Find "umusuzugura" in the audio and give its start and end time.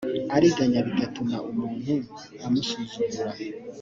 2.47-3.31